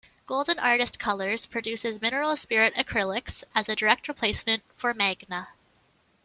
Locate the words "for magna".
4.75-5.49